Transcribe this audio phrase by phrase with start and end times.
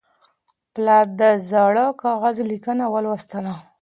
[0.73, 3.53] پلار د زاړه کاغذ لیکنه ولوستله.